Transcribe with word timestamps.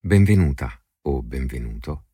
Benvenuta 0.00 0.80
o 1.02 1.22
benvenuto 1.24 2.06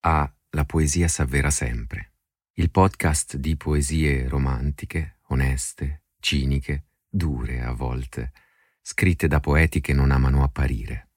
a 0.00 0.34
La 0.52 0.64
poesia 0.64 1.06
s'avvera 1.06 1.50
sempre, 1.50 2.14
il 2.54 2.70
podcast 2.70 3.36
di 3.36 3.58
poesie 3.58 4.26
romantiche, 4.26 5.18
oneste, 5.28 6.04
ciniche, 6.18 6.86
dure 7.06 7.60
a 7.60 7.72
volte, 7.72 8.32
scritte 8.80 9.28
da 9.28 9.38
poeti 9.38 9.82
che 9.82 9.92
non 9.92 10.12
amano 10.12 10.42
apparire. 10.42 11.10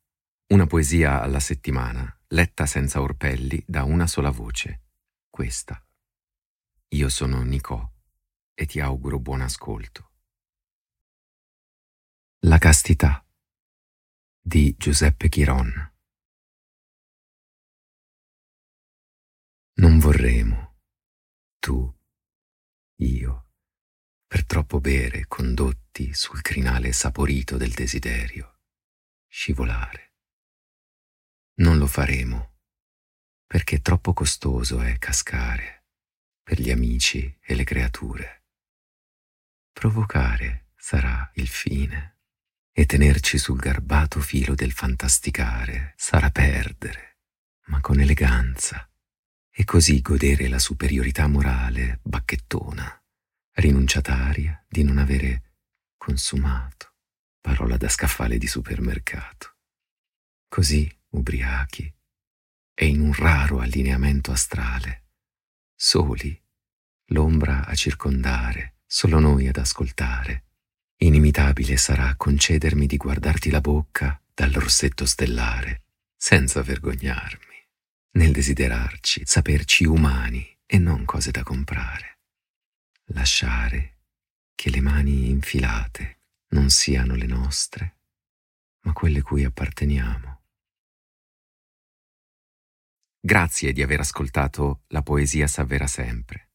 Una 0.47 0.67
poesia 0.67 1.21
alla 1.21 1.39
settimana, 1.39 2.21
letta 2.27 2.65
senza 2.65 2.99
orpelli 2.99 3.63
da 3.65 3.85
una 3.85 4.05
sola 4.05 4.29
voce, 4.29 4.87
questa. 5.29 5.81
Io 6.89 7.07
sono 7.07 7.41
Nicò 7.43 7.89
e 8.53 8.65
ti 8.65 8.81
auguro 8.81 9.19
buon 9.19 9.39
ascolto. 9.39 10.11
La 12.39 12.57
castità 12.57 13.25
di 14.41 14.75
Giuseppe 14.77 15.29
Chiron. 15.29 15.97
Non 20.09 20.17
vorremmo, 20.17 20.79
tu, 21.59 21.95
io, 22.95 23.51
per 24.25 24.43
troppo 24.43 24.79
bere 24.79 25.27
condotti 25.27 26.15
sul 26.15 26.41
crinale 26.41 26.93
saporito 26.93 27.57
del 27.57 27.69
desiderio, 27.69 28.61
scivolare. 29.27 30.15
Non 31.57 31.77
lo 31.77 31.85
faremo, 31.85 32.61
perché 33.45 33.81
troppo 33.81 34.13
costoso 34.13 34.81
è 34.81 34.97
cascare 34.97 35.85
per 36.41 36.59
gli 36.59 36.71
amici 36.71 37.37
e 37.39 37.53
le 37.53 37.63
creature. 37.63 38.45
Provocare 39.71 40.71
sarà 40.75 41.29
il 41.35 41.47
fine 41.47 42.21
e 42.71 42.87
tenerci 42.87 43.37
sul 43.37 43.59
garbato 43.59 44.19
filo 44.21 44.55
del 44.55 44.71
fantasticare 44.71 45.93
sarà 45.97 46.31
perdere, 46.31 47.19
ma 47.65 47.79
con 47.79 47.99
eleganza 47.99 48.88
e 49.51 49.63
così 49.65 50.01
godere 50.01 50.47
la 50.47 50.59
superiorità 50.59 51.27
morale 51.27 51.99
bacchettona, 52.03 53.03
rinunciataria 53.53 54.65
di 54.67 54.83
non 54.83 54.97
avere 54.97 55.55
consumato, 55.97 56.93
parola 57.41 57.77
da 57.77 57.89
scaffale 57.89 58.37
di 58.37 58.47
supermercato. 58.47 59.55
Così, 60.47 60.89
ubriachi, 61.09 61.93
e 62.73 62.85
in 62.87 63.01
un 63.01 63.13
raro 63.13 63.59
allineamento 63.59 64.31
astrale, 64.31 65.07
soli, 65.75 66.41
l'ombra 67.07 67.65
a 67.65 67.75
circondare, 67.75 68.77
solo 68.85 69.19
noi 69.19 69.47
ad 69.47 69.57
ascoltare, 69.57 70.45
inimitabile 70.97 71.75
sarà 71.77 72.15
concedermi 72.15 72.85
di 72.87 72.97
guardarti 72.97 73.49
la 73.49 73.61
bocca 73.61 74.21
dal 74.33 74.51
rossetto 74.51 75.05
stellare, 75.05 75.83
senza 76.15 76.61
vergognarmi 76.61 77.48
nel 78.11 78.31
desiderarci, 78.31 79.21
saperci 79.25 79.85
umani 79.85 80.57
e 80.65 80.77
non 80.79 81.05
cose 81.05 81.31
da 81.31 81.43
comprare. 81.43 82.19
Lasciare 83.11 83.97
che 84.55 84.69
le 84.69 84.81
mani 84.81 85.29
infilate 85.29 86.21
non 86.49 86.69
siano 86.69 87.15
le 87.15 87.25
nostre, 87.25 87.97
ma 88.81 88.93
quelle 88.93 89.21
cui 89.21 89.43
apparteniamo. 89.43 90.41
Grazie 93.21 93.73
di 93.73 93.81
aver 93.81 93.99
ascoltato 93.99 94.83
La 94.87 95.01
poesia 95.01 95.45
s'avvera 95.47 95.87
sempre. 95.87 96.51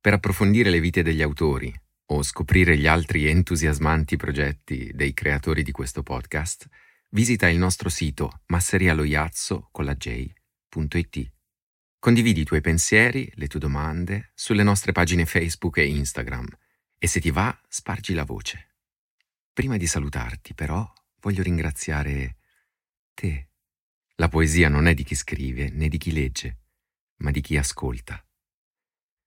Per 0.00 0.14
approfondire 0.14 0.70
le 0.70 0.80
vite 0.80 1.02
degli 1.02 1.22
autori 1.22 1.72
o 2.06 2.22
scoprire 2.22 2.76
gli 2.76 2.86
altri 2.86 3.26
entusiasmanti 3.26 4.16
progetti 4.16 4.90
dei 4.94 5.12
creatori 5.12 5.62
di 5.62 5.70
questo 5.70 6.02
podcast, 6.02 6.68
visita 7.10 7.48
il 7.48 7.58
nostro 7.58 7.88
sito 7.88 8.42
masserialoiazzo 8.46 9.68
con 9.70 9.84
la 9.84 9.94
J 9.94 10.38
www.ecoscienza.it. 10.70 11.32
Condividi 11.98 12.40
i 12.40 12.44
tuoi 12.44 12.60
pensieri, 12.60 13.30
le 13.34 13.46
tue 13.46 13.60
domande 13.60 14.30
sulle 14.34 14.62
nostre 14.62 14.92
pagine 14.92 15.26
Facebook 15.26 15.76
e 15.78 15.86
Instagram 15.86 16.46
e 16.96 17.06
se 17.06 17.20
ti 17.20 17.30
va, 17.30 17.58
spargi 17.68 18.14
la 18.14 18.24
voce. 18.24 18.76
Prima 19.52 19.76
di 19.76 19.86
salutarti, 19.86 20.54
però, 20.54 20.90
voglio 21.20 21.42
ringraziare 21.42 22.36
te. 23.12 23.48
La 24.14 24.28
poesia 24.28 24.68
non 24.68 24.86
è 24.86 24.94
di 24.94 25.02
chi 25.02 25.14
scrive 25.14 25.70
né 25.70 25.88
di 25.88 25.98
chi 25.98 26.12
legge, 26.12 26.58
ma 27.16 27.30
di 27.30 27.40
chi 27.40 27.56
ascolta. 27.56 28.24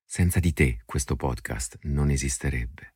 Senza 0.06 0.40
di 0.40 0.54
te 0.54 0.82
questo 0.86 1.16
podcast 1.16 1.80
non 1.84 2.10
esisterebbe. 2.10 2.96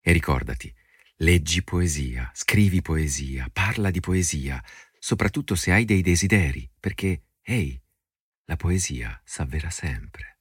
E 0.00 0.12
ricordati, 0.12 0.74
leggi 1.16 1.62
poesia, 1.62 2.30
scrivi 2.34 2.80
poesia, 2.80 3.48
parla 3.52 3.90
di 3.90 4.00
poesia, 4.00 4.62
soprattutto 4.98 5.54
se 5.54 5.72
hai 5.72 5.84
dei 5.84 6.02
desideri, 6.02 6.68
perché 6.78 7.27
Ehi, 7.48 7.80
la 8.44 8.56
poesia 8.56 9.22
s'avvera 9.24 9.70
sempre. 9.70 10.37